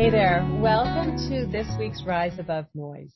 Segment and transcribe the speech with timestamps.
[0.00, 0.48] Hey there.
[0.62, 3.12] Welcome to this week's Rise Above Noise.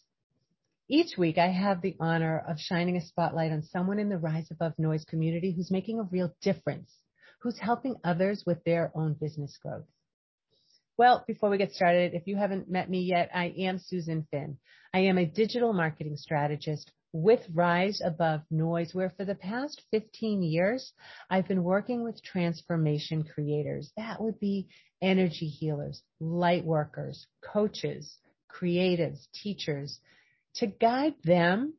[0.86, 4.48] Each week I have the honor of shining a spotlight on someone in the Rise
[4.50, 6.92] Above Noise community who's making a real difference,
[7.40, 9.86] who's helping others with their own business growth.
[10.98, 14.58] Well, before we get started, if you haven't met me yet, I am Susan Finn.
[14.92, 20.42] I am a digital marketing strategist with Rise Above Noise, where for the past 15
[20.42, 20.92] years,
[21.30, 23.92] I've been working with transformation creators.
[23.96, 24.66] That would be
[25.00, 28.18] energy healers, light workers, coaches,
[28.50, 30.00] creatives, teachers,
[30.56, 31.74] to guide them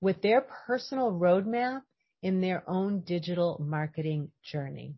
[0.00, 1.82] with their personal roadmap
[2.22, 4.94] in their own digital marketing journey.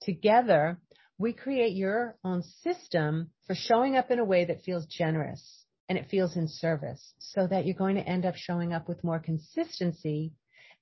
[0.00, 0.78] Together,
[1.18, 5.61] we create your own system for showing up in a way that feels generous,
[5.92, 9.04] and it feels in service so that you're going to end up showing up with
[9.04, 10.32] more consistency.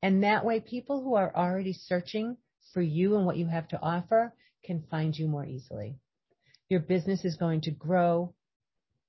[0.04, 2.36] And that way people who are already searching
[2.72, 4.32] for you and what you have to offer
[4.64, 5.96] can find you more easily.
[6.68, 8.34] Your business is going to grow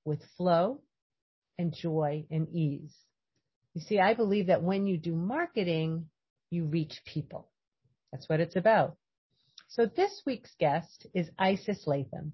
[0.04, 0.80] with flow
[1.56, 2.96] and joy and ease.
[3.72, 6.06] You see, I believe that when you do marketing,
[6.50, 7.48] you reach people.
[8.10, 8.96] That's what it's about.
[9.68, 12.32] So this week's guest is Isis Latham.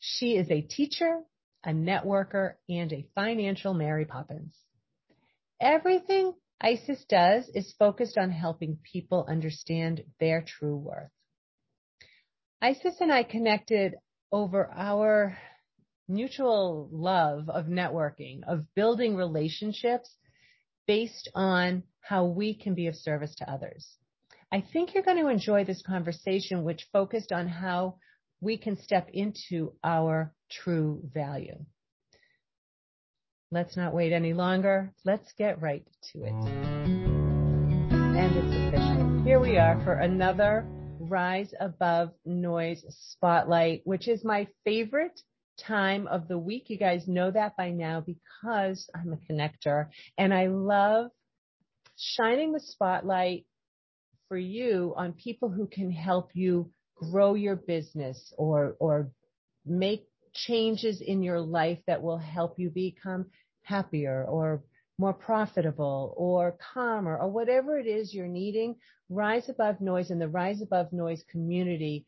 [0.00, 1.20] She is a teacher,
[1.64, 4.54] a networker, and a financial Mary Poppins.
[5.60, 11.10] Everything Isis does is focused on helping people understand their true worth.
[12.60, 13.94] Isis and I connected
[14.30, 15.38] over our
[16.06, 20.14] mutual love of networking, of building relationships
[20.86, 23.96] based on how we can be of service to others.
[24.52, 27.96] I think you're going to enjoy this conversation, which focused on how
[28.40, 31.58] we can step into our true value.
[33.52, 34.92] Let's not wait any longer.
[35.04, 36.32] Let's get right to it.
[37.90, 39.22] And it's official.
[39.24, 40.66] Here we are for another
[41.00, 45.20] Rise Above Noise Spotlight, which is my favorite
[45.58, 46.70] time of the week.
[46.70, 51.10] You guys know that by now because I'm a connector and I love
[51.96, 53.46] shining the spotlight
[54.28, 59.10] for you on people who can help you grow your business or, or
[59.66, 63.26] make changes in your life that will help you become
[63.62, 64.62] happier or
[64.98, 68.76] more profitable or calmer or whatever it is you're needing,
[69.08, 72.06] Rise Above Noise and the Rise Above Noise community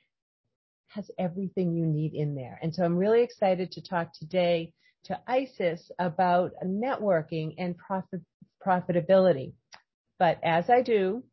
[0.89, 2.59] has everything you need in there.
[2.63, 4.73] And so I'm really excited to talk today
[5.05, 8.21] to Isis about networking and profit,
[8.65, 9.55] profitability.
[10.19, 11.25] But as I do,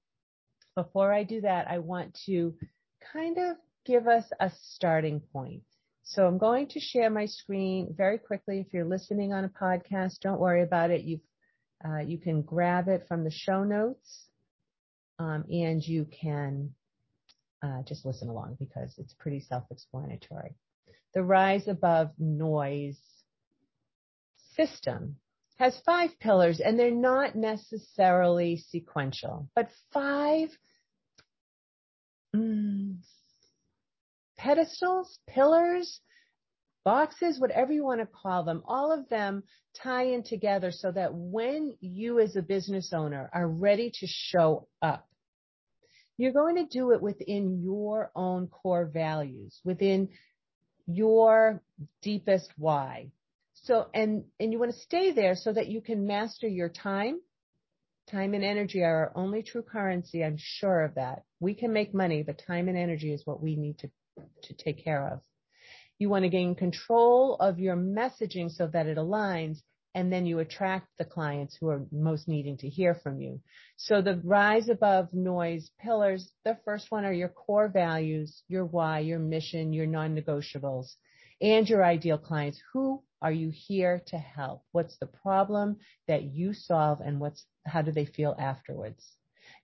[0.76, 2.56] before I do that, I want to
[3.14, 5.64] kind of give us a starting point.
[6.09, 8.59] So I'm going to share my screen very quickly.
[8.59, 11.02] If you're listening on a podcast, don't worry about it.
[11.02, 11.20] You
[11.86, 14.25] uh, you can grab it from the show notes,
[15.20, 16.74] um, and you can
[17.62, 20.56] uh, just listen along because it's pretty self-explanatory.
[21.14, 23.00] The Rise Above Noise
[24.56, 25.18] system
[25.58, 30.50] has five pillars, and they're not necessarily sequential, but five
[32.36, 32.97] mm,
[34.40, 36.00] pedestals, pillars,
[36.86, 39.44] boxes, whatever you want to call them, all of them
[39.84, 44.68] tie in together so that when you as a business owner are ready to show
[44.82, 45.08] up,
[46.18, 50.10] you're going to do it within your own core values, within
[50.88, 51.62] your
[52.02, 53.12] deepest why.
[53.64, 57.20] So, and, and you want to stay there so that you can master your time.
[58.10, 60.24] Time and energy are our only true currency.
[60.24, 61.24] I'm sure of that.
[61.40, 63.92] We can make money, but time and energy is what we need to
[64.44, 65.22] to take care of.
[65.97, 69.59] You want to gain control of your messaging so that it aligns
[69.96, 73.41] and then you attract the clients who are most needing to hear from you.
[73.75, 79.00] So the rise above noise pillars, the first one are your core values, your why,
[79.00, 80.94] your mission, your non-negotiables,
[81.41, 82.62] and your ideal clients.
[82.74, 84.63] Who are you here to help?
[84.72, 85.78] What's the problem
[86.08, 89.03] that you solve and what's, how do they feel afterwards?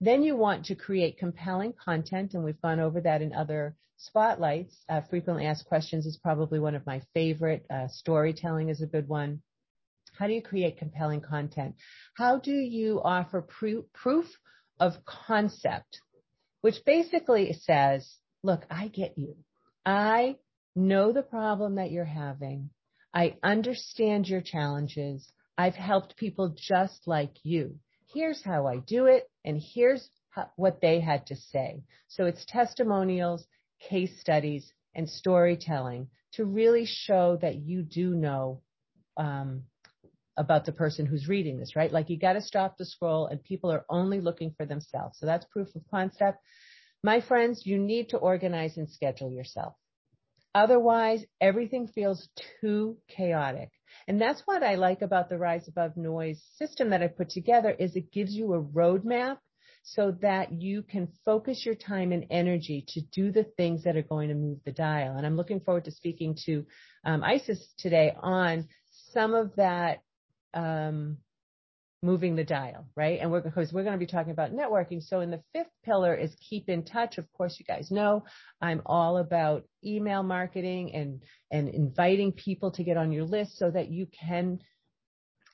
[0.01, 4.83] Then you want to create compelling content, and we've gone over that in other spotlights.
[4.89, 7.65] Uh, frequently asked questions is probably one of my favorite.
[7.69, 9.41] Uh, storytelling is a good one.
[10.17, 11.75] How do you create compelling content?
[12.15, 14.25] How do you offer pr- proof
[14.79, 15.99] of concept,
[16.61, 19.35] which basically says, look, I get you.
[19.85, 20.37] I
[20.75, 22.69] know the problem that you're having.
[23.13, 25.31] I understand your challenges.
[25.57, 27.79] I've helped people just like you
[28.15, 30.09] here's how I do it, and here's
[30.57, 31.83] what they had to say.
[32.09, 33.45] So it's testimonials,
[33.89, 38.61] case studies, and storytelling to really show that you do know
[39.17, 39.63] um,
[40.37, 41.91] about the person who's reading this, right?
[41.91, 45.17] Like you got to stop the scroll, and people are only looking for themselves.
[45.19, 46.39] So that's proof of concept.
[47.03, 49.75] My friends, you need to organize and schedule yourself.
[50.53, 52.29] Otherwise, everything feels
[52.61, 53.69] too chaotic.
[54.07, 57.71] And that's what I like about the Rise Above Noise system that I put together
[57.71, 59.37] is it gives you a roadmap
[59.83, 64.01] so that you can focus your time and energy to do the things that are
[64.01, 65.15] going to move the dial.
[65.15, 66.65] And I'm looking forward to speaking to
[67.05, 68.67] um, Isis today on
[69.13, 69.99] some of that
[70.55, 71.17] um,
[72.01, 73.19] moving the dial, right?
[73.19, 75.01] And we're because we're going to be talking about networking.
[75.01, 77.17] So in the fifth pillar is keep in touch.
[77.17, 78.23] Of course, you guys know
[78.61, 81.21] I'm all about email marketing and
[81.51, 84.59] and inviting people to get on your list so that you can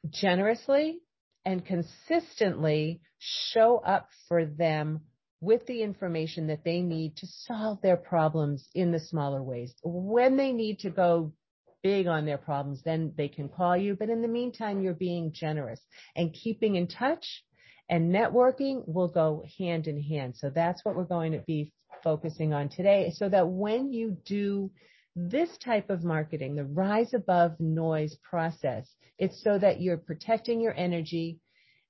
[0.09, 0.99] generously
[1.45, 5.01] and consistently show up for them
[5.39, 9.73] with the information that they need to solve their problems in the smaller ways.
[9.83, 11.33] When they need to go
[11.83, 13.95] big on their problems, then they can call you.
[13.95, 15.79] But in the meantime, you're being generous
[16.15, 17.43] and keeping in touch
[17.89, 20.35] and networking will go hand in hand.
[20.37, 21.73] So that's what we're going to be
[22.03, 24.71] focusing on today so that when you do
[25.15, 28.87] this type of marketing, the rise above noise process,
[29.19, 31.39] it's so that you're protecting your energy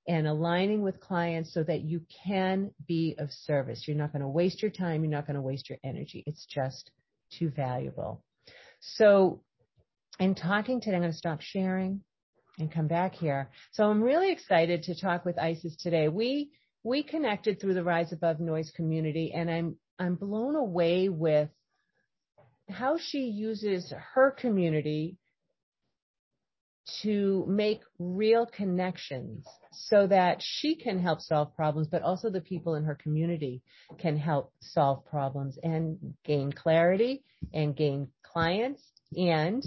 [0.08, 3.84] and aligning with clients so that you can be of service.
[3.88, 5.04] You're not going to waste your time.
[5.04, 6.24] You're not going to waste your energy.
[6.26, 6.90] It's just
[7.32, 8.24] too valuable.
[8.80, 9.44] So
[10.22, 12.02] in talking today, I'm going to stop sharing
[12.60, 13.50] and come back here.
[13.72, 16.10] So I'm really excited to talk with Isis today.
[16.10, 16.52] We,
[16.84, 21.50] we connected through the Rise Above Noise community and I'm, I'm blown away with
[22.70, 25.18] how she uses her community
[27.02, 32.76] to make real connections so that she can help solve problems, but also the people
[32.76, 33.64] in her community
[33.98, 38.84] can help solve problems and gain clarity and gain clients
[39.18, 39.66] and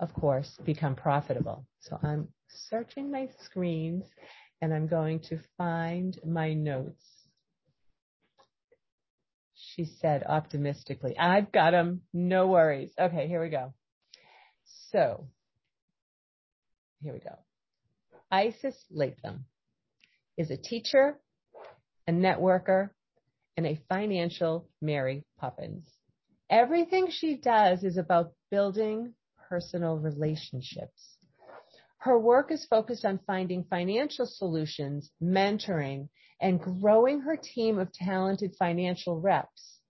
[0.00, 1.66] of course become profitable.
[1.80, 4.04] So I'm searching my screens
[4.60, 7.04] and I'm going to find my notes.
[9.54, 12.02] She said optimistically, I've got them.
[12.12, 12.90] No worries.
[12.98, 13.74] Okay, here we go.
[14.90, 15.28] So
[17.02, 17.36] here we go.
[18.30, 19.44] Isis Latham
[20.36, 21.18] is a teacher,
[22.08, 22.90] a networker,
[23.56, 25.86] and a financial Mary Poppins.
[26.50, 29.14] Everything she does is about building
[29.48, 31.16] personal relationships.
[31.98, 36.08] Her work is focused on finding financial solutions, mentoring,
[36.40, 39.80] and growing her team of talented financial reps.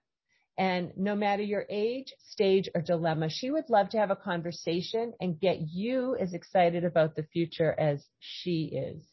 [0.58, 5.14] And no matter your age, stage, or dilemma, she would love to have a conversation
[5.22, 9.08] and get you as excited about the future as she is.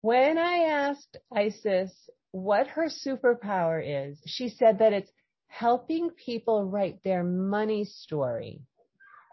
[0.00, 1.92] When I asked Isis
[2.32, 5.12] what her superpower is, she said that it's
[5.46, 8.60] helping people write their money story.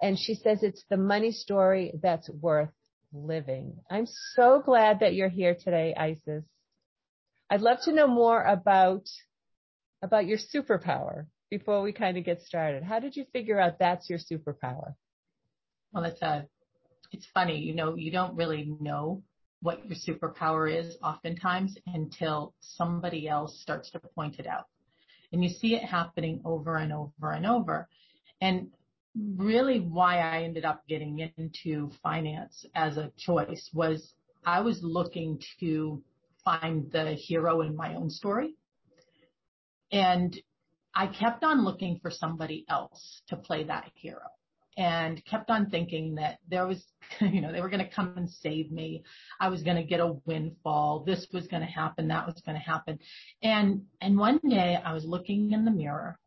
[0.03, 2.69] And she says it's the money story that's worth
[3.15, 3.77] living.
[3.89, 6.43] I'm so glad that you're here today, Isis.
[7.49, 9.03] I'd love to know more about,
[10.01, 12.83] about your superpower before we kind of get started.
[12.83, 14.95] How did you figure out that's your superpower?
[15.93, 16.41] Well, it's a, uh,
[17.11, 19.23] it's funny, you know, you don't really know
[19.61, 24.65] what your superpower is oftentimes until somebody else starts to point it out.
[25.31, 27.87] And you see it happening over and over and over.
[28.41, 28.69] And
[29.37, 34.13] really why I ended up getting into finance as a choice was
[34.45, 36.01] I was looking to
[36.43, 38.55] find the hero in my own story.
[39.91, 40.39] And
[40.93, 44.21] I kept on looking for somebody else to play that hero
[44.77, 46.83] and kept on thinking that there was,
[47.21, 49.03] you know, they were going to come and save me.
[49.39, 51.03] I was going to get a windfall.
[51.05, 52.09] This was going to happen.
[52.09, 52.99] That was going to happen.
[53.41, 56.19] And, and one day I was looking in the mirror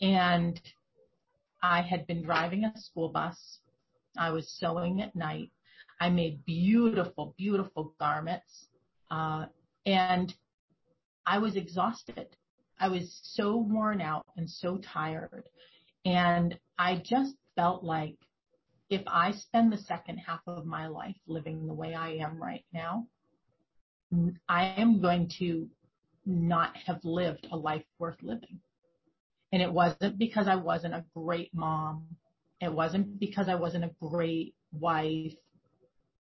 [0.00, 0.60] and
[1.62, 3.60] I had been driving a school bus.
[4.16, 5.50] I was sewing at night.
[6.00, 8.68] I made beautiful, beautiful garments.
[9.10, 9.46] Uh,
[9.86, 10.34] and
[11.26, 12.36] I was exhausted.
[12.78, 15.44] I was so worn out and so tired.
[16.04, 18.16] And I just felt like
[18.88, 22.64] if I spend the second half of my life living the way I am right
[22.72, 23.06] now,
[24.48, 25.68] I am going to
[26.26, 28.60] not have lived a life worth living.
[29.52, 32.06] And it wasn't because I wasn't a great mom.
[32.60, 35.34] It wasn't because I wasn't a great wife.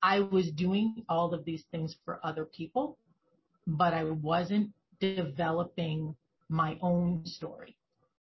[0.03, 2.99] I was doing all of these things for other people,
[3.67, 6.17] but I wasn't developing
[6.49, 7.77] my own story.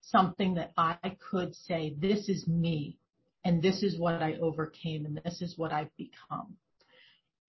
[0.02, 2.98] Something that I could say, this is me
[3.46, 6.56] and this is what I overcame and this is what I've become.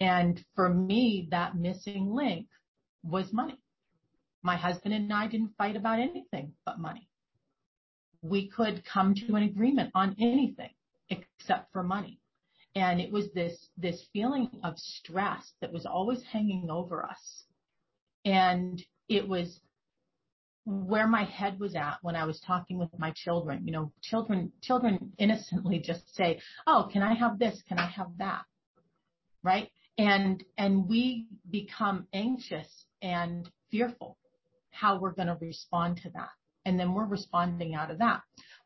[0.00, 2.48] And for me, that missing link
[3.02, 3.60] was money.
[4.42, 7.08] My husband and I didn't fight about anything but money.
[8.22, 10.70] We could come to an agreement on anything
[11.10, 12.20] except for money.
[12.74, 17.44] And it was this, this feeling of stress that was always hanging over us.
[18.24, 19.60] And it was
[20.64, 23.66] where my head was at when I was talking with my children.
[23.66, 27.60] You know, children, children innocently just say, Oh, can I have this?
[27.68, 28.44] Can I have that?
[29.42, 29.68] Right.
[29.98, 34.16] And, and we become anxious and fearful
[34.70, 36.30] how we're going to respond to that.
[36.64, 38.22] And then we're responding out of that.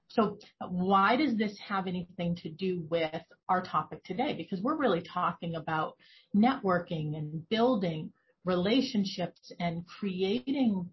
[0.09, 0.39] So
[0.69, 4.35] why does this have anything to do with our topic today?
[4.35, 5.97] Because we're really talking about
[6.35, 8.13] networking and building
[8.45, 10.89] relationships and creating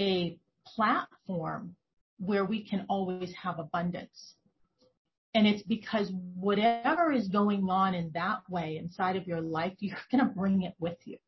[0.00, 1.74] a platform
[2.18, 4.34] where we can always have abundance.
[5.34, 9.96] And it's because whatever is going on in that way inside of your life, you're
[10.12, 11.18] going to bring it with you.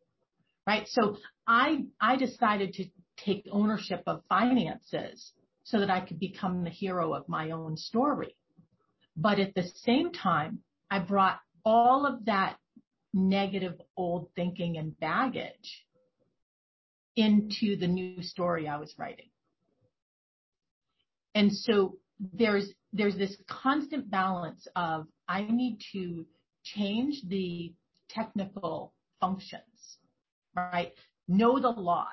[0.67, 0.87] Right.
[0.89, 2.85] So I, I decided to
[3.25, 5.33] take ownership of finances
[5.65, 8.37] so that I could become the hero of my own story.
[9.17, 10.61] But at the same time,
[10.91, 12.57] I brought all of that
[13.15, 15.87] negative old thinking and baggage
[17.15, 19.29] into the new story I was writing.
[21.35, 21.97] And so
[22.33, 26.27] there's, there's this constant balance of I need to
[26.65, 27.73] change the
[28.09, 29.99] technical functions,
[30.55, 30.93] right?
[31.29, 32.07] Know the laws,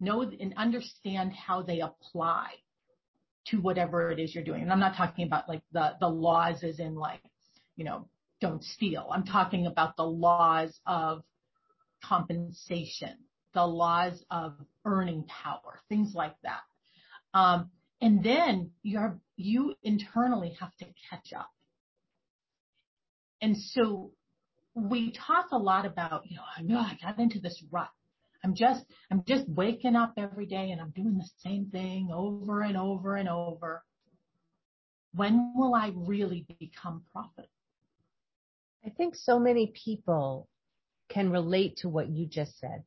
[0.00, 2.48] know and understand how they apply
[3.46, 4.62] to whatever it is you're doing.
[4.62, 7.20] And I'm not talking about like the, the laws as in like,
[7.76, 8.08] you know,
[8.40, 9.08] don't steal.
[9.12, 11.22] I'm talking about the laws of
[12.04, 13.16] compensation,
[13.54, 14.54] the laws of
[14.84, 16.60] earning power, things like that.
[17.34, 21.50] Um, and then you're, you internally have to catch up.
[23.42, 24.12] And so
[24.74, 27.90] we talk a lot about, you know, I know I got into this rut.
[28.42, 32.62] I'm just, I'm just waking up every day and I'm doing the same thing over
[32.62, 33.82] and over and over.
[35.14, 37.48] When will I really become profitable?
[38.84, 40.48] I think so many people
[41.10, 42.84] can relate to what you just said,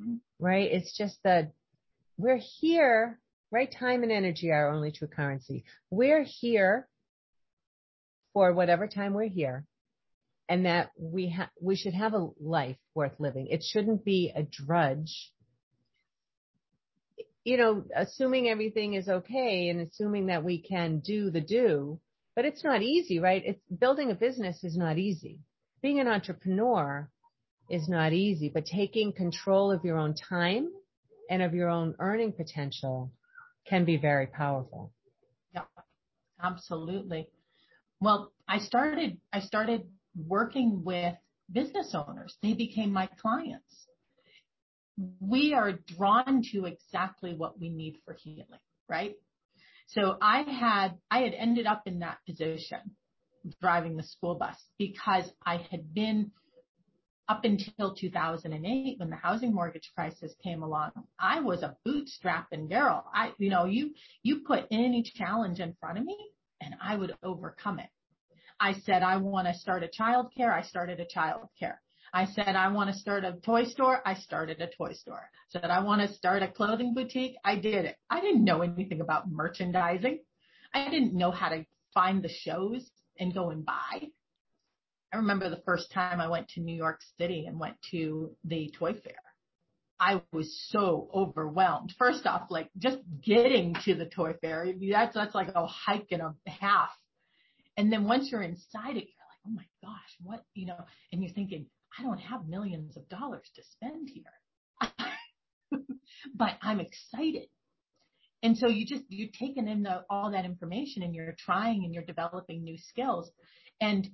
[0.00, 0.16] mm-hmm.
[0.40, 0.70] right?
[0.72, 1.52] It's just that
[2.16, 3.20] we're here,
[3.52, 3.70] right?
[3.70, 5.64] Time and energy are our only true currency.
[5.90, 6.88] We're here
[8.32, 9.64] for whatever time we're here
[10.48, 13.48] and that we ha- we should have a life worth living.
[13.48, 15.32] It shouldn't be a drudge.
[17.44, 22.00] You know, assuming everything is okay and assuming that we can do the do,
[22.36, 23.42] but it's not easy, right?
[23.44, 25.40] It's building a business is not easy.
[25.82, 27.10] Being an entrepreneur
[27.70, 30.68] is not easy, but taking control of your own time
[31.30, 33.12] and of your own earning potential
[33.66, 34.92] can be very powerful.
[35.54, 35.62] Yeah,
[36.42, 37.28] absolutely.
[38.00, 41.14] Well, I started, I started working with
[41.50, 42.36] business owners.
[42.42, 43.86] They became my clients.
[45.20, 49.14] We are drawn to exactly what we need for healing, right?
[49.88, 52.80] So I had, I had ended up in that position
[53.60, 56.32] driving the school bus because I had been
[57.28, 60.92] up until 2008 when the housing mortgage crisis came along.
[61.18, 63.04] I was a bootstrapping girl.
[63.14, 66.16] I, you know, you, you put any challenge in front of me
[66.60, 67.90] and I would overcome it.
[68.60, 70.52] I said, I want to start a child care.
[70.52, 71.80] I started a child care.
[72.12, 74.00] I said, I want to start a toy store.
[74.04, 75.30] I started a toy store.
[75.30, 77.36] I said, I want to start a clothing boutique.
[77.44, 77.96] I did it.
[78.08, 80.20] I didn't know anything about merchandising.
[80.74, 84.08] I didn't know how to find the shows and go and buy.
[85.12, 88.72] I remember the first time I went to New York City and went to the
[88.78, 89.14] toy fair.
[90.00, 91.94] I was so overwhelmed.
[91.98, 96.22] First off, like just getting to the toy fair, that's, that's like a hike and
[96.22, 96.90] a half
[97.78, 101.22] and then once you're inside it, you're like, oh my gosh, what, you know, and
[101.22, 101.66] you're thinking,
[101.96, 104.90] I don't have millions of dollars to spend here,
[106.34, 107.46] but I'm excited.
[108.42, 111.94] And so you just, you're taking in the, all that information and you're trying and
[111.94, 113.30] you're developing new skills.
[113.80, 114.08] And,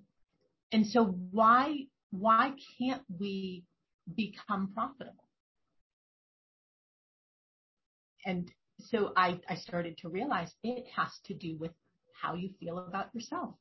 [0.71, 3.65] and so why, why can't we
[4.15, 5.25] become profitable?
[8.27, 11.73] And so I, I started to realize it has to do with
[12.25, 13.55] how you feel about yourself.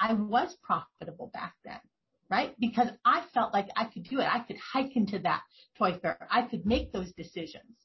[0.00, 1.80] I was profitable back then,
[2.30, 2.54] right?
[2.60, 4.32] Because I felt like I could do it.
[4.32, 5.42] I could hike into that
[5.76, 6.28] toy fair.
[6.30, 7.76] I could make those decisions.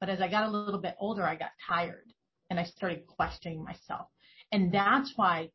[0.00, 2.12] But as I got a little bit older, I got tired
[2.48, 4.08] and I started questioning myself.
[4.50, 5.50] And that's why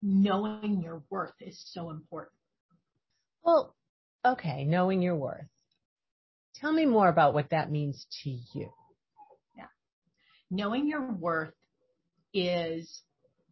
[0.00, 2.36] knowing your worth is so important.
[3.42, 3.74] Well,
[4.24, 5.46] okay, knowing your worth.
[6.54, 8.70] Tell me more about what that means to you.
[9.56, 9.66] Yeah.
[10.50, 11.54] Knowing your worth
[12.34, 13.02] is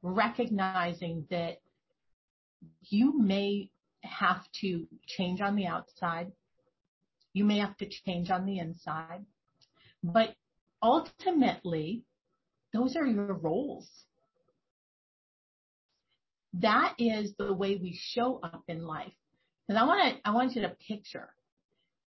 [0.02, 1.58] recognizing that
[2.82, 3.70] you may
[4.02, 6.32] have to change on the outside.
[7.32, 9.24] You may have to change on the inside.
[10.02, 10.34] But
[10.82, 12.02] ultimately,
[12.72, 13.88] those are your roles.
[16.54, 19.12] That is the way we show up in life.
[19.66, 21.32] Because I want to, I want you to picture.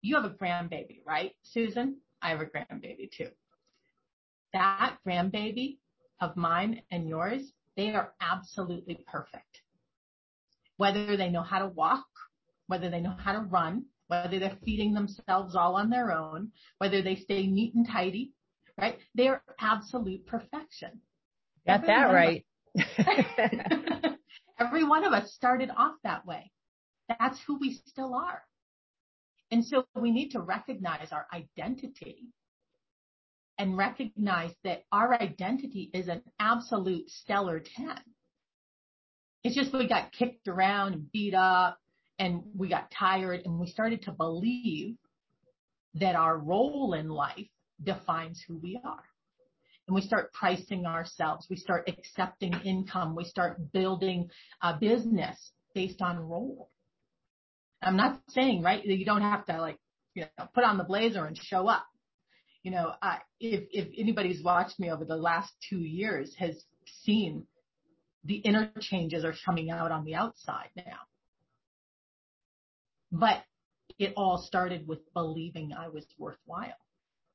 [0.02, 1.98] You have a grandbaby, right, Susan?
[2.22, 3.30] I have a grandbaby too.
[4.54, 5.78] That grandbaby
[6.22, 9.62] of mine and yours, they are absolutely perfect.
[10.78, 12.08] Whether they know how to walk,
[12.68, 17.02] whether they know how to run, whether they're feeding themselves all on their own, whether
[17.02, 18.34] they stay neat and tidy,
[18.80, 18.98] right?
[19.16, 21.02] They are absolute perfection.
[21.68, 22.46] Got Every that right.
[24.60, 26.52] Every one of us started off that way.
[27.08, 28.44] That's who we still are.
[29.52, 32.28] And so we need to recognize our identity
[33.60, 37.89] and recognize that our identity is an absolute stellar 10.
[39.44, 41.78] It's just we got kicked around and beat up
[42.18, 44.96] and we got tired and we started to believe
[45.96, 47.48] that our role in life
[47.84, 49.04] defines who we are.
[49.88, 51.48] And we start pricing ourselves.
[51.50, 53.16] We start accepting income.
[53.16, 54.30] We start building
[54.62, 56.70] a business based on role.
[57.82, 59.78] I'm not saying, right, that you don't have to like,
[60.13, 61.86] you know, put on the blazer and show up.
[62.63, 66.62] You know, I, if, if anybody's watched me over the last two years has
[67.04, 67.46] seen
[68.25, 71.00] the interchanges are coming out on the outside now.
[73.12, 73.44] But
[73.98, 76.74] it all started with believing I was worthwhile.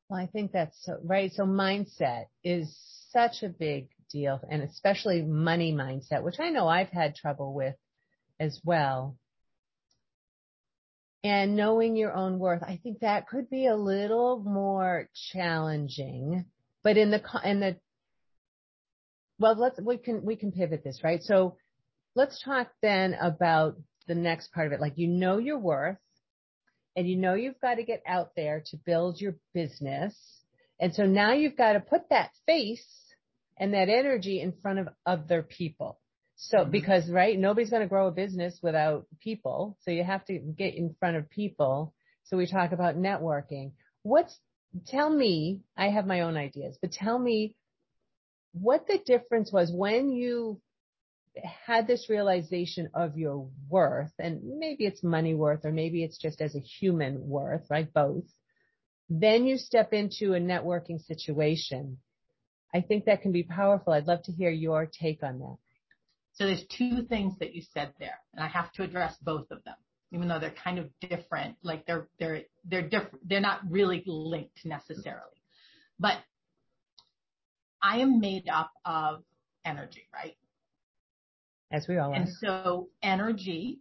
[0.08, 1.32] Well, I think that's so, right.
[1.32, 2.76] So mindset is
[3.10, 7.74] such a big deal and especially money mindset, which I know I've had trouble with
[8.38, 9.16] as well.
[11.24, 16.44] And knowing your own worth, I think that could be a little more challenging,
[16.82, 17.76] but in the, in the,
[19.38, 21.22] well, let's, we can, we can pivot this, right?
[21.22, 21.56] So
[22.14, 24.82] let's talk then about the next part of it.
[24.82, 25.96] Like, you know your worth
[26.94, 30.14] and you know you've got to get out there to build your business.
[30.78, 32.86] And so now you've got to put that face
[33.58, 35.98] and that energy in front of other people.
[36.48, 36.70] So mm-hmm.
[36.70, 39.78] because, right, nobody's going to grow a business without people.
[39.82, 41.94] So you have to get in front of people.
[42.24, 43.72] So we talk about networking.
[44.02, 44.38] What's,
[44.86, 47.56] tell me, I have my own ideas, but tell me
[48.52, 50.60] what the difference was when you
[51.66, 56.40] had this realization of your worth, and maybe it's money worth, or maybe it's just
[56.40, 57.92] as a human worth, right?
[57.92, 58.24] Both.
[59.10, 61.98] Then you step into a networking situation.
[62.72, 63.92] I think that can be powerful.
[63.92, 65.56] I'd love to hear your take on that.
[66.34, 69.62] So there's two things that you said there, and I have to address both of
[69.64, 69.76] them,
[70.12, 71.56] even though they're kind of different.
[71.62, 73.28] Like they're they're they're different.
[73.28, 75.40] They're not really linked necessarily.
[75.98, 76.18] But
[77.80, 79.22] I am made up of
[79.64, 80.36] energy, right?
[81.70, 82.14] As we all are.
[82.14, 83.80] And so energy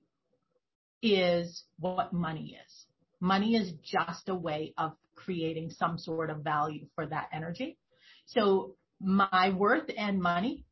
[1.01, 2.85] is what money is.
[3.19, 7.77] Money is just a way of creating some sort of value for that energy.
[8.25, 10.65] So my worth and money,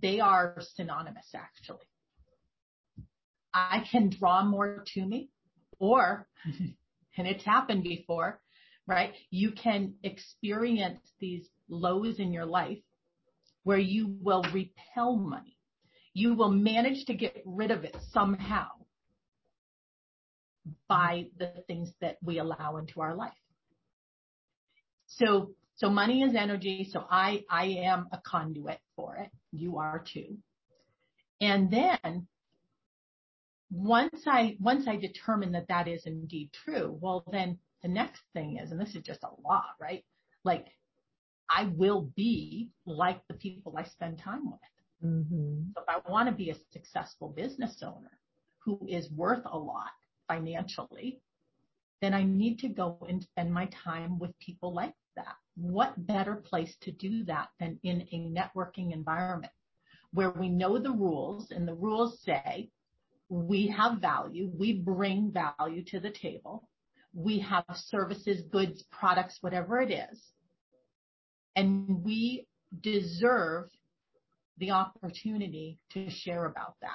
[0.00, 1.86] they are synonymous actually.
[3.52, 5.30] I can draw more to me
[5.78, 6.26] or,
[7.16, 8.40] and it's happened before,
[8.86, 9.14] right?
[9.30, 12.82] You can experience these lows in your life
[13.62, 15.54] where you will repel money
[16.14, 18.68] you will manage to get rid of it somehow
[20.88, 23.32] by the things that we allow into our life.
[25.06, 26.88] So, so money is energy.
[26.90, 29.30] So I, I am a conduit for it.
[29.54, 30.38] You are too.
[31.40, 32.26] And then
[33.70, 38.58] once I, once I determine that that is indeed true, well, then the next thing
[38.58, 40.04] is, and this is just a law, right?
[40.44, 40.66] Like
[41.50, 44.60] I will be like the people I spend time with.
[45.04, 45.62] Mm-hmm.
[45.76, 48.18] So if I want to be a successful business owner
[48.58, 49.90] who is worth a lot
[50.28, 51.20] financially,
[52.00, 55.36] then I need to go and spend my time with people like that.
[55.56, 59.52] What better place to do that than in a networking environment
[60.12, 62.70] where we know the rules and the rules say
[63.28, 66.68] we have value, we bring value to the table,
[67.12, 70.22] we have services, goods, products, whatever it is,
[71.56, 72.46] and we
[72.80, 73.68] deserve
[74.58, 76.90] the opportunity to share about that.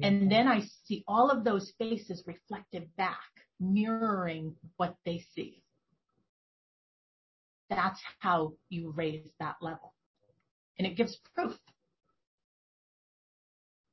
[0.00, 0.04] Mm-hmm.
[0.04, 3.18] And then I see all of those faces reflected back,
[3.60, 5.62] mirroring what they see.
[7.70, 9.94] That's how you raise that level.
[10.78, 11.58] And it gives proof.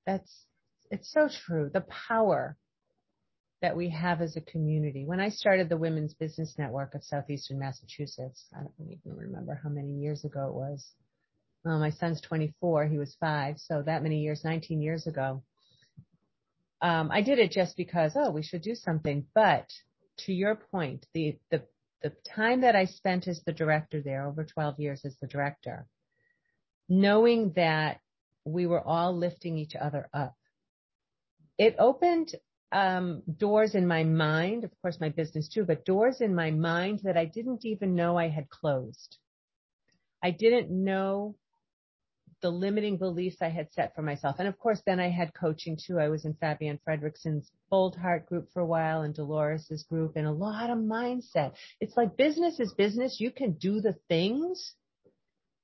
[0.08, 0.46] That's,
[0.92, 1.72] it's so true.
[1.74, 2.58] The power
[3.62, 5.06] that we have as a community.
[5.06, 9.70] When I started the Women's Business Network of Southeastern Massachusetts, I don't even remember how
[9.70, 10.86] many years ago it was.
[11.66, 12.88] Well, my son's 24.
[12.88, 13.58] He was five.
[13.60, 15.44] So that many years, 19 years ago.
[16.82, 19.26] um, I did it just because, oh, we should do something.
[19.34, 19.68] But
[20.20, 21.64] to your point, the, the,
[22.06, 25.88] the time that I spent as the director there, over 12 years as the director,
[26.88, 28.00] knowing that
[28.44, 30.36] we were all lifting each other up,
[31.58, 32.36] it opened
[32.72, 37.00] um, doors in my mind, of course, my business too, but doors in my mind
[37.06, 39.18] that I didn't even know I had closed.
[40.22, 41.36] I didn't know
[42.42, 44.36] the limiting beliefs I had set for myself.
[44.40, 46.00] And of course, then I had coaching too.
[46.00, 50.28] I was in Fabienne Fredrickson's Bold Heart group for a while and Dolores's group and
[50.28, 51.54] a lot of mindset.
[51.80, 53.20] It's like business is business.
[53.20, 54.76] You can do the things,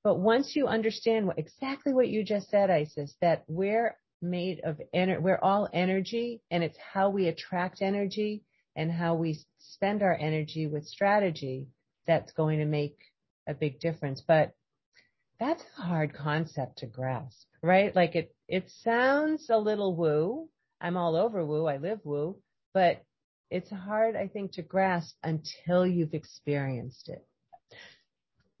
[0.02, 4.80] but once you understand what, exactly what you just said, Isis, that we're made of
[4.92, 8.42] energy, we're all energy and it's how we attract energy
[8.74, 11.66] and how we spend our energy with strategy
[12.06, 12.96] that's going to make
[13.46, 14.22] a big difference.
[14.26, 14.52] But
[15.40, 17.94] that's a hard concept to grasp, right?
[17.94, 20.48] Like it, it sounds a little woo.
[20.80, 21.66] I'm all over woo.
[21.66, 22.36] I live woo,
[22.74, 23.04] but
[23.50, 27.26] it's hard, I think, to grasp until you've experienced it.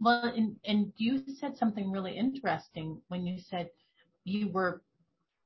[0.00, 3.70] Well, and, and you said something really interesting when you said
[4.24, 4.82] you were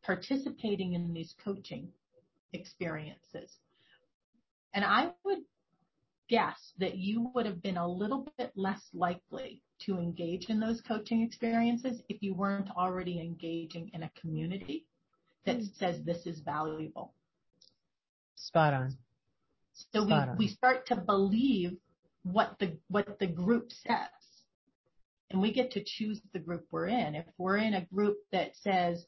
[0.03, 1.89] participating in these coaching
[2.53, 3.57] experiences.
[4.73, 5.41] And I would
[6.29, 10.81] guess that you would have been a little bit less likely to engage in those
[10.81, 14.87] coaching experiences if you weren't already engaging in a community
[15.45, 15.79] that mm.
[15.79, 17.15] says this is valuable.
[18.35, 18.97] Spot on.
[19.73, 20.37] So Spot we, on.
[20.39, 21.77] we start to believe
[22.23, 24.09] what the what the group says.
[25.31, 27.15] And we get to choose the group we're in.
[27.17, 29.07] If we're in a group that says,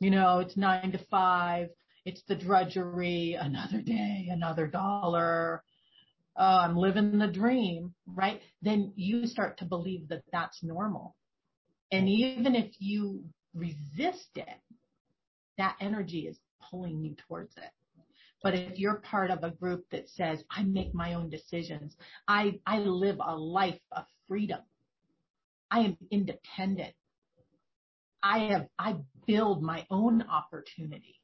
[0.00, 1.68] you know, it's nine to five,
[2.06, 5.62] it's the drudgery, another day, another dollar,
[6.38, 8.40] oh, I'm living the dream, right?
[8.62, 11.16] Then you start to believe that that's normal.
[11.90, 13.24] And even if you
[13.54, 14.48] resist it,
[15.56, 16.38] that energy is
[16.70, 17.70] pulling you towards it.
[18.42, 21.96] But if you're part of a group that says, I make my own decisions,
[22.28, 24.60] I, I live a life of freedom,
[25.70, 26.94] I am independent,
[28.22, 28.96] I have, I
[29.26, 31.20] build my own opportunity,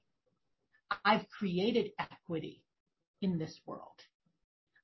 [1.05, 2.65] I've created equity
[3.23, 4.01] in this world.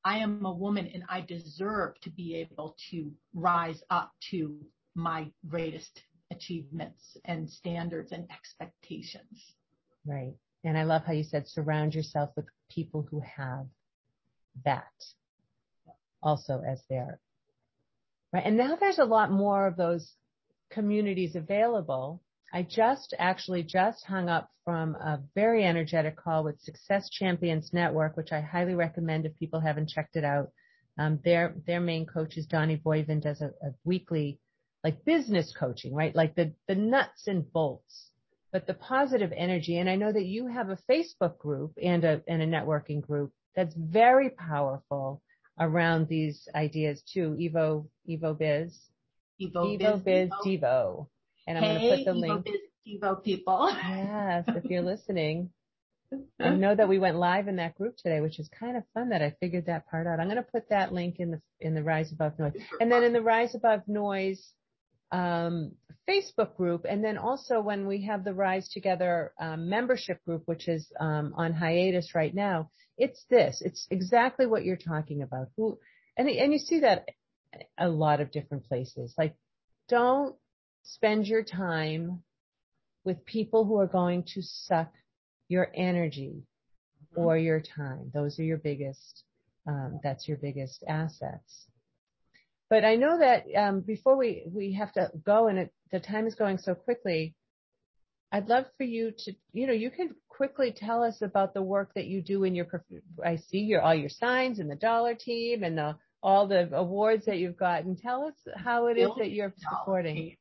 [0.05, 4.57] I am a woman and I deserve to be able to rise up to
[4.95, 9.55] my greatest achievements and standards and expectations.
[10.07, 10.35] Right.
[10.65, 13.67] And I love how you said surround yourself with people who have
[14.65, 14.85] that
[16.23, 17.19] also as their
[18.33, 18.45] right.
[18.45, 20.13] And now there's a lot more of those
[20.71, 27.09] communities available I just actually just hung up from a very energetic call with Success
[27.11, 30.51] Champions Network, which I highly recommend if people haven't checked it out.
[30.99, 34.41] Um, their their main coach is Donnie Boivin, does a, a weekly
[34.83, 36.15] like business coaching, right?
[36.15, 38.11] Like the the nuts and bolts,
[38.53, 39.79] but the positive energy.
[39.79, 43.33] And I know that you have a Facebook group and a and a networking group
[43.55, 45.23] that's very powerful
[45.59, 47.37] around these ideas too.
[47.39, 48.77] Evo Evo Biz.
[49.41, 50.61] Evo, Evo Biz, Biz Devo.
[50.61, 51.07] Devo.
[51.51, 52.47] And I'm hey, going to put the Evo link.
[53.03, 53.71] Evo people.
[53.73, 55.51] yes, if you're listening.
[56.41, 59.09] I know that we went live in that group today, which is kind of fun
[59.09, 60.21] that I figured that part out.
[60.21, 63.03] I'm going to put that link in the in the Rise Above Noise, and then
[63.03, 64.53] in the Rise Above Noise
[65.11, 65.73] um,
[66.09, 70.69] Facebook group, and then also when we have the Rise Together um, membership group, which
[70.69, 72.71] is um, on hiatus right now.
[72.97, 73.61] It's this.
[73.65, 75.49] It's exactly what you're talking about.
[75.57, 75.79] Who
[76.17, 77.09] and and you see that
[77.77, 79.15] a lot of different places.
[79.19, 79.35] Like,
[79.89, 80.37] don't
[80.83, 82.23] spend your time
[83.05, 84.93] with people who are going to suck
[85.49, 86.43] your energy
[87.13, 87.21] mm-hmm.
[87.21, 88.11] or your time.
[88.13, 89.25] Those are your biggest,
[89.67, 91.67] um, that's your biggest assets.
[92.69, 96.27] But I know that um, before we, we have to go and it, the time
[96.27, 97.35] is going so quickly,
[98.31, 101.91] I'd love for you to, you know, you can quickly tell us about the work
[101.95, 102.67] that you do in your,
[103.25, 107.27] I see your, all your signs and the dollar team and the, all the awards
[107.27, 107.97] that you've gotten.
[107.97, 110.37] Tell us how it is that you're supporting.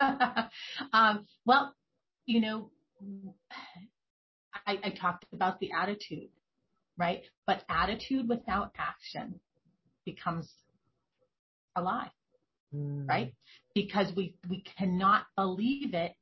[0.92, 1.74] um, well,
[2.26, 2.70] you know,
[4.66, 6.30] I, I talked about the attitude,
[6.96, 7.22] right?
[7.46, 9.40] But attitude without action
[10.04, 10.50] becomes
[11.76, 12.10] a lie,
[12.74, 13.08] mm.
[13.08, 13.32] right?
[13.74, 16.14] Because we, we cannot believe it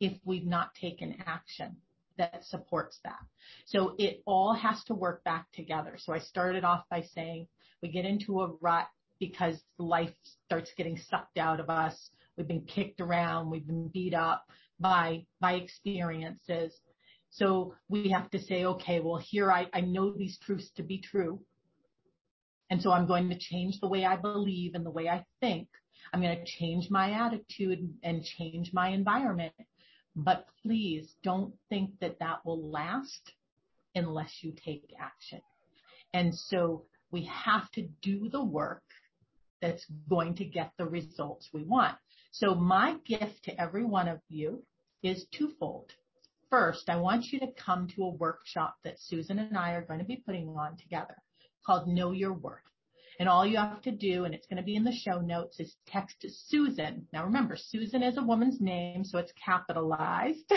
[0.00, 1.76] if we've not taken action
[2.18, 3.18] that supports that.
[3.66, 5.96] So it all has to work back together.
[5.98, 7.46] So I started off by saying
[7.82, 8.88] we get into a rut
[9.18, 10.14] because life
[10.46, 12.10] starts getting sucked out of us.
[12.36, 13.50] We've been kicked around.
[13.50, 14.44] We've been beat up
[14.78, 16.72] by, by experiences.
[17.30, 21.00] So we have to say, okay, well, here I, I know these truths to be
[21.00, 21.40] true.
[22.70, 25.68] And so I'm going to change the way I believe and the way I think.
[26.12, 29.52] I'm going to change my attitude and change my environment.
[30.16, 33.32] But please don't think that that will last
[33.94, 35.40] unless you take action.
[36.12, 38.82] And so we have to do the work
[39.60, 41.96] that's going to get the results we want.
[42.30, 44.62] So my gift to every one of you
[45.02, 45.92] is twofold.
[46.50, 49.98] First, I want you to come to a workshop that Susan and I are going
[49.98, 51.16] to be putting on together
[51.64, 52.62] called Know Your Worth.
[53.20, 55.58] And all you have to do, and it's going to be in the show notes,
[55.58, 57.06] is text Susan.
[57.12, 60.52] Now remember, Susan is a woman's name, so it's capitalized.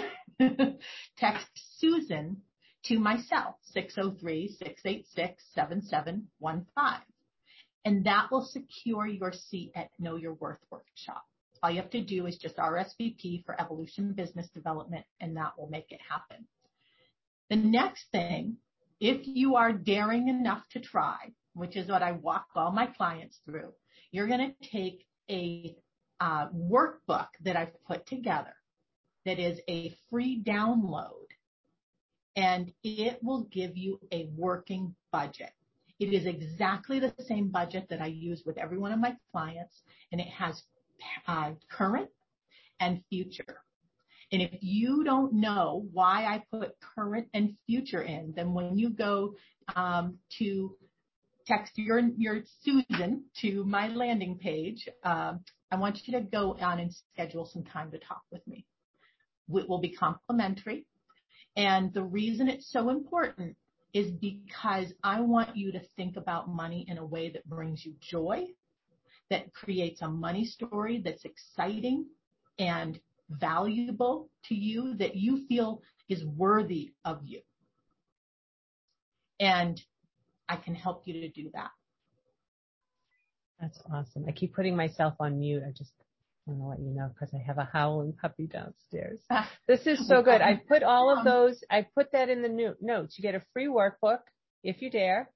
[1.17, 2.37] text Susan
[2.85, 6.25] to myself, 603-686-7715.
[7.83, 11.25] And that will secure your seat at Know Your Worth workshop.
[11.63, 15.69] All you have to do is just RSVP for Evolution Business Development, and that will
[15.69, 16.47] make it happen.
[17.49, 18.57] The next thing,
[18.99, 23.39] if you are daring enough to try, which is what I walk all my clients
[23.45, 23.73] through,
[24.11, 25.75] you're going to take a
[26.19, 28.53] uh, workbook that I've put together
[29.25, 31.27] that is a free download
[32.35, 35.51] and it will give you a working budget.
[35.99, 39.81] It is exactly the same budget that I use with every one of my clients
[40.11, 40.61] and it has
[41.27, 42.09] uh, current
[42.79, 43.57] and future.
[44.31, 48.89] And if you don't know why I put current and future in, then when you
[48.89, 49.35] go
[49.75, 50.75] um, to
[51.45, 56.79] text your your Susan to my landing page, um, I want you to go on
[56.79, 58.65] and schedule some time to talk with me.
[59.53, 60.85] It will be complimentary.
[61.55, 63.55] And the reason it's so important
[63.93, 67.93] is because I want you to think about money in a way that brings you
[67.99, 68.47] joy
[69.29, 72.05] that creates a money story that's exciting
[72.59, 77.41] and valuable to you that you feel is worthy of you.
[79.39, 79.81] And
[80.49, 81.71] I can help you to do that.
[83.59, 84.25] That's awesome.
[84.27, 85.63] I keep putting myself on mute.
[85.65, 85.93] I just
[86.45, 89.19] want to let you know because I have a howling puppy downstairs.
[89.67, 90.41] This is so good.
[90.41, 93.17] I put all of those, I put that in the new notes.
[93.17, 94.19] You get a free workbook
[94.63, 95.29] if you dare.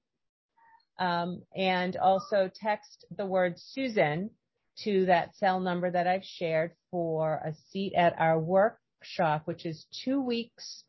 [0.98, 4.30] Um, and also text the word Susan
[4.84, 9.86] to that cell number that I've shared for a seat at our workshop, which is
[10.04, 10.84] two weeks.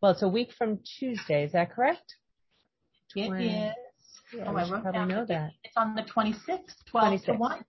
[0.00, 1.44] Well, it's a week from Tuesday.
[1.44, 2.14] Is that correct?
[3.14, 3.74] It is.
[4.32, 5.50] Yeah, oh, I wrote probably down know that.
[5.64, 7.24] It's on the 26th, 12 26th.
[7.24, 7.64] to 1.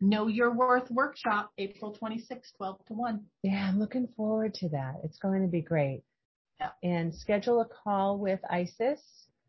[0.00, 3.24] Know Your Worth workshop, April 26th, 12 to 1.
[3.42, 4.96] Yeah, I'm looking forward to that.
[5.04, 6.02] It's going to be great.
[6.60, 6.70] Yeah.
[6.82, 9.00] And schedule a call with Isis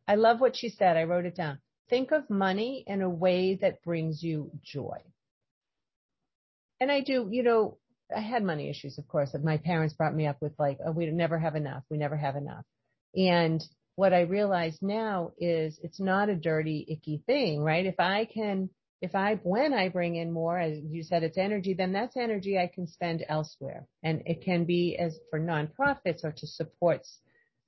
[0.10, 0.98] I love what she said.
[0.98, 1.60] I wrote it down.
[1.88, 4.98] Think of money in a way that brings you joy.
[6.80, 7.78] And I do, you know,
[8.16, 9.36] I had money issues, of course.
[9.44, 11.84] My parents brought me up with like, oh, we never have enough.
[11.92, 12.66] We never have enough.
[13.16, 13.64] And
[13.98, 17.86] what I realize now is it's not a dirty, icky thing, right?
[17.86, 21.74] If I can, if I, when I bring in more, as you said, it's energy,
[21.74, 23.88] then that's energy I can spend elsewhere.
[24.04, 27.02] And it can be as for nonprofits or to support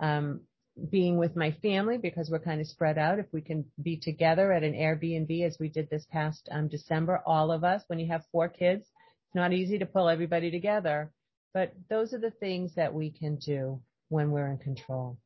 [0.02, 0.42] um,
[0.90, 3.20] being with my family because we're kind of spread out.
[3.20, 7.22] If we can be together at an Airbnb as we did this past um, December,
[7.26, 11.12] all of us, when you have four kids, it's not easy to pull everybody together.
[11.54, 15.18] But those are the things that we can do when we're in control.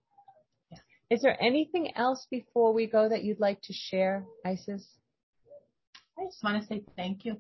[0.72, 0.78] Yeah.
[1.10, 4.88] Is there anything else before we go that you'd like to share, Isis?
[6.18, 7.38] I just want to say thank you.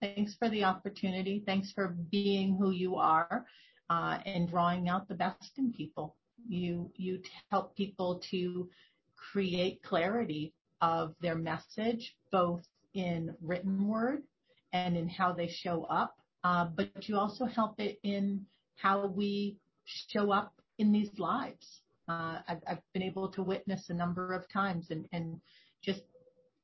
[0.00, 1.42] Thanks for the opportunity.
[1.44, 3.44] Thanks for being who you are
[3.90, 6.16] uh, and drawing out the best in people.
[6.48, 8.68] You, you help people to
[9.16, 12.62] create clarity of their message, both
[12.94, 14.22] in written word
[14.72, 16.16] and in how they show up.
[16.44, 18.44] Uh, but you also help it in
[18.76, 21.80] how we show up in these lives.
[22.08, 25.40] Uh, I've, I've, been able to witness a number of times and, and
[25.82, 26.02] just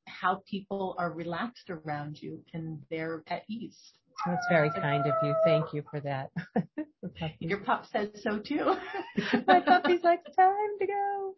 [0.07, 3.77] how people are relaxed around you and they're at ease.
[4.25, 5.35] That's very kind of you.
[5.45, 6.31] Thank you for that.
[7.39, 8.75] Your pup says so too.
[9.47, 11.35] My puppy's like, time to go.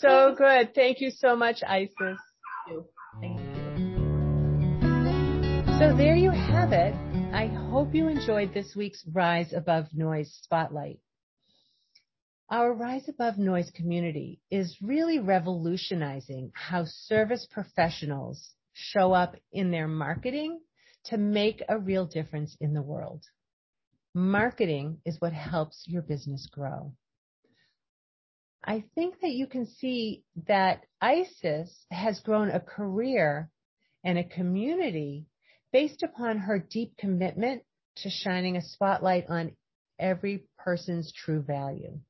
[0.00, 0.74] So good.
[0.74, 1.94] Thank you so much, Isis.
[1.98, 2.18] Thank
[2.68, 2.86] you.
[3.20, 3.58] Thank you.
[5.78, 6.94] So there you have it.
[7.32, 10.98] I hope you enjoyed this week's Rise Above Noise Spotlight.
[12.50, 19.86] Our Rise Above Noise community is really revolutionizing how service professionals show up in their
[19.86, 20.58] marketing
[21.04, 23.22] to make a real difference in the world.
[24.14, 26.94] Marketing is what helps your business grow.
[28.64, 33.50] I think that you can see that Isis has grown a career
[34.02, 35.26] and a community
[35.70, 37.62] based upon her deep commitment
[37.96, 39.54] to shining a spotlight on
[39.98, 42.00] every person's true value.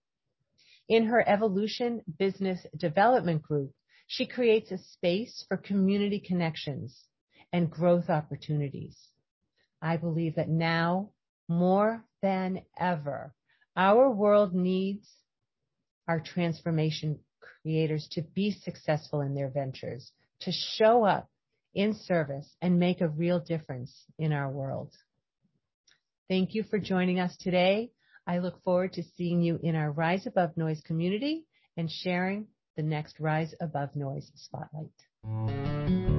[0.88, 3.72] In her Evolution Business Development Group,
[4.06, 7.04] she creates a space for community connections
[7.52, 8.96] and growth opportunities.
[9.82, 11.10] I believe that now
[11.46, 13.34] more than ever,
[13.76, 15.06] our world needs
[16.08, 17.18] our transformation
[17.62, 21.28] creators to be successful in their ventures, to show up
[21.74, 24.92] in service and make a real difference in our world.
[26.28, 27.90] Thank you for joining us today.
[28.28, 31.46] I look forward to seeing you in our Rise Above Noise community
[31.78, 36.17] and sharing the next Rise Above Noise spotlight.